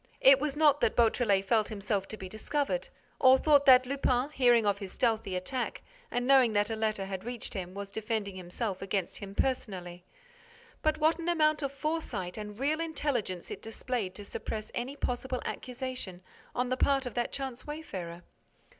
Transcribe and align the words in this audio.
It 0.19 0.39
was 0.39 0.55
not 0.55 0.81
that 0.81 0.95
Beautrelet 0.95 1.45
felt 1.45 1.69
himself 1.69 2.07
to 2.07 2.17
be 2.17 2.27
discovered 2.27 2.87
or 3.19 3.37
thought 3.37 3.67
that 3.67 3.85
Lupin, 3.85 4.31
hearing 4.31 4.65
of 4.65 4.79
his 4.79 4.91
stealthy 4.93 5.35
attack 5.35 5.83
and 6.09 6.25
knowing 6.25 6.53
that 6.53 6.71
a 6.71 6.75
letter 6.75 7.05
had 7.05 7.23
reached 7.23 7.53
him, 7.53 7.75
was 7.75 7.91
defending 7.91 8.35
himself 8.35 8.81
against 8.81 9.17
him 9.19 9.35
personally. 9.35 10.03
But 10.81 10.97
what 10.97 11.19
an 11.19 11.29
amount 11.29 11.61
of 11.61 11.71
foresight 11.71 12.35
and 12.35 12.59
real 12.59 12.79
intelligence 12.79 13.51
it 13.51 13.61
displayed 13.61 14.15
to 14.15 14.25
suppress 14.25 14.71
any 14.73 14.95
possible 14.95 15.39
accusation 15.45 16.23
on 16.55 16.69
the 16.69 16.77
part 16.77 17.05
of 17.05 17.13
that 17.13 17.31
chance 17.31 17.67
wayfarer! 17.67 18.23